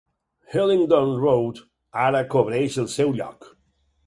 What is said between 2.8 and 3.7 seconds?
el seu lloc.